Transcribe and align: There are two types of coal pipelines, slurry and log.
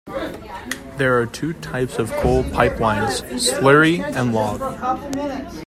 There 0.97 1.19
are 1.21 1.27
two 1.27 1.53
types 1.53 1.99
of 1.99 2.09
coal 2.13 2.41
pipelines, 2.41 3.21
slurry 3.37 4.01
and 4.15 4.33
log. 4.33 4.59